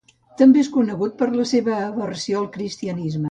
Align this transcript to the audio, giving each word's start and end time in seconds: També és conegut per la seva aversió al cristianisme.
També 0.41 0.61
és 0.61 0.69
conegut 0.77 1.13
per 1.19 1.27
la 1.35 1.45
seva 1.51 1.77
aversió 1.83 2.41
al 2.41 2.51
cristianisme. 2.59 3.17